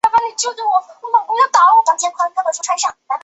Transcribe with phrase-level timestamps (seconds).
[0.03, 0.51] 早年从
[2.63, 3.17] 查慎行游。